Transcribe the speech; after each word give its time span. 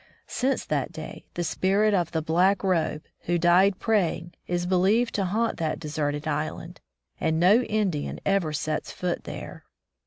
Since 0.25 0.65
that 0.65 0.91
day, 0.91 1.27
the 1.35 1.43
spirit 1.43 1.93
of 1.93 2.11
the 2.11 2.23
"Black 2.23 2.63
Robe", 2.63 3.03
who 3.25 3.37
died 3.37 3.77
praying, 3.77 4.33
is 4.47 4.65
believed 4.65 5.13
to 5.13 5.25
haunt 5.25 5.57
the 5.57 5.75
deserted 5.77 6.27
island, 6.27 6.81
and 7.19 7.39
no 7.39 7.61
Indian 7.61 8.19
ever 8.25 8.51
sets 8.51 8.91
foot 8.91 9.25
there. 9.25 9.63